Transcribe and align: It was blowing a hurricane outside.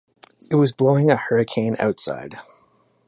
It 0.49 0.55
was 0.55 0.73
blowing 0.73 1.11
a 1.11 1.15
hurricane 1.15 1.75
outside. 1.77 2.39